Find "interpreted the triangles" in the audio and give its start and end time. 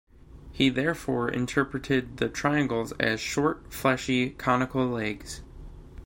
1.29-2.91